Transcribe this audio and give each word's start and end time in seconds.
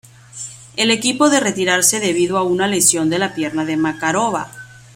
El 0.77 0.89
equipo 0.89 1.29
de 1.29 1.39
retirarse 1.39 1.99
debido 1.99 2.39
a 2.39 2.43
una 2.43 2.65
lesión 2.65 3.11
de 3.11 3.19
la 3.19 3.35
pierna 3.35 3.65
de 3.65 3.77
Makarova. 3.77 4.49